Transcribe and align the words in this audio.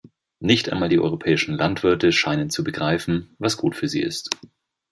Nicht 0.39 0.71
einmal 0.71 0.89
die 0.89 0.97
europäischen 0.99 1.53
Landwirte 1.53 2.11
scheinen 2.11 2.49
zu 2.49 2.63
begreifen, 2.63 3.35
was 3.37 3.55
gut 3.55 3.75
für 3.75 3.87
sie 3.87 4.01
ist. 4.01 4.31